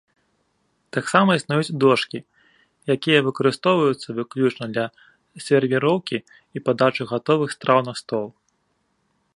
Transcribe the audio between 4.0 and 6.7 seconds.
выключна для сервіроўкі і